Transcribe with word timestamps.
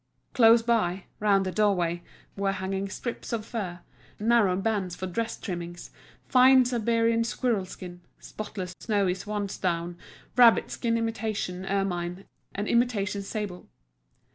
Close 0.33 0.63
by, 0.63 1.03
round 1.19 1.45
the 1.45 1.51
doorway, 1.51 2.01
were 2.35 2.53
hanging 2.53 2.89
strips 2.89 3.31
of 3.31 3.45
fur, 3.45 3.81
narrow 4.19 4.55
bands 4.57 4.95
for 4.95 5.05
dress 5.05 5.37
trimmings, 5.39 5.91
fine 6.27 6.65
Siberian 6.65 7.23
squirrel 7.23 7.65
skin, 7.65 8.01
spotless 8.17 8.73
snowy 8.79 9.13
swansdown, 9.13 9.95
rabbit 10.35 10.71
skin 10.71 10.97
imitation 10.97 11.67
ermine 11.67 12.25
and 12.55 12.67
imitation 12.67 13.21
sable. 13.21 13.69